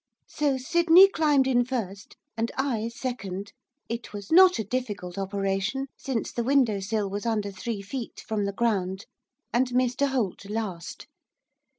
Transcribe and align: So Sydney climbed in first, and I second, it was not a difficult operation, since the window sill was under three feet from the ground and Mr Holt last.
So 0.27 0.57
Sydney 0.57 1.07
climbed 1.07 1.45
in 1.45 1.63
first, 1.63 2.17
and 2.35 2.51
I 2.57 2.87
second, 2.87 3.53
it 3.87 4.11
was 4.13 4.31
not 4.31 4.57
a 4.57 4.63
difficult 4.63 5.15
operation, 5.15 5.89
since 5.95 6.31
the 6.31 6.43
window 6.43 6.79
sill 6.79 7.07
was 7.07 7.27
under 7.27 7.51
three 7.51 7.83
feet 7.83 8.21
from 8.27 8.45
the 8.45 8.51
ground 8.51 9.05
and 9.53 9.67
Mr 9.67 10.07
Holt 10.07 10.49
last. 10.49 11.05